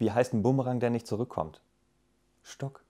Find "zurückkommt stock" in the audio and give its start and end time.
1.06-2.82